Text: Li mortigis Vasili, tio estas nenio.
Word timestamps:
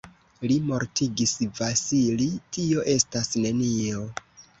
Li 0.51 0.53
mortigis 0.69 1.33
Vasili, 1.59 2.27
tio 2.57 2.87
estas 2.95 3.31
nenio. 3.45 4.01